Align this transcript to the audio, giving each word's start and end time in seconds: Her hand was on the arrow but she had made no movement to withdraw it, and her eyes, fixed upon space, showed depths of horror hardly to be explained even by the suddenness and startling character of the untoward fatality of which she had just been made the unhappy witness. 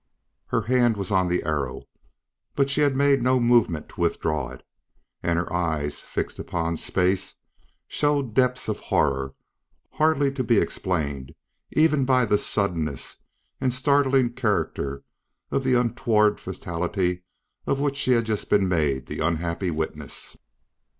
Her 0.47 0.61
hand 0.63 0.97
was 0.97 1.11
on 1.11 1.27
the 1.27 1.43
arrow 1.43 1.83
but 2.55 2.71
she 2.71 2.81
had 2.81 2.95
made 2.95 3.21
no 3.21 3.39
movement 3.39 3.87
to 3.89 4.01
withdraw 4.01 4.49
it, 4.49 4.65
and 5.21 5.37
her 5.37 5.53
eyes, 5.53 5.99
fixed 5.99 6.39
upon 6.39 6.77
space, 6.77 7.35
showed 7.87 8.33
depths 8.33 8.67
of 8.67 8.79
horror 8.79 9.35
hardly 9.91 10.31
to 10.31 10.43
be 10.43 10.57
explained 10.57 11.35
even 11.73 12.03
by 12.03 12.25
the 12.25 12.39
suddenness 12.39 13.17
and 13.59 13.71
startling 13.75 14.31
character 14.33 15.03
of 15.51 15.63
the 15.63 15.75
untoward 15.75 16.39
fatality 16.39 17.21
of 17.67 17.79
which 17.79 17.97
she 17.97 18.13
had 18.13 18.25
just 18.25 18.49
been 18.49 18.67
made 18.67 19.05
the 19.05 19.19
unhappy 19.19 19.69
witness. 19.69 20.35